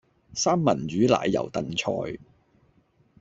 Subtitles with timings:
[0.33, 2.17] 三文魚奶油燉菜